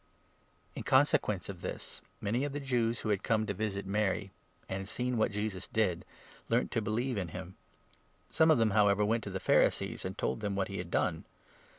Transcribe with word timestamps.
In 0.75 0.81
consequence 0.81 1.47
of 1.47 1.61
this, 1.61 2.01
many 2.21 2.43
of 2.43 2.53
the 2.53 2.59
Jews, 2.59 3.01
who 3.01 3.09
had 3.09 3.21
come 3.21 3.41
to 3.45 3.53
45 3.53 3.57
visit 3.59 3.85
Mar)' 3.85 4.13
and 4.67 4.79
had 4.79 4.89
seen 4.89 5.15
what 5.15 5.29
Jesus 5.29 5.67
did, 5.67 6.05
learnt 6.49 6.71
to 6.71 6.81
believe 6.81 7.19
in 7.19 7.27
him. 7.27 7.55
Some 8.31 8.49
of 8.49 8.57
them, 8.57 8.71
however, 8.71 9.05
went 9.05 9.23
to 9.25 9.29
the 9.29 9.39
Pharisees, 9.39 10.03
and 10.03 10.15
46 10.15 10.15
told 10.19 10.39
them 10.39 10.55
what 10.55 10.69
he 10.69 10.79
had 10.79 10.89
done. 10.89 11.25